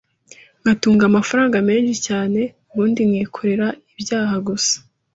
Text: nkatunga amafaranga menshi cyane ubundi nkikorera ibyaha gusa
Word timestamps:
nkatunga 0.61 1.03
amafaranga 1.09 1.57
menshi 1.69 1.93
cyane 2.07 2.39
ubundi 2.71 3.01
nkikorera 3.09 3.67
ibyaha 3.93 4.35
gusa 4.47 4.75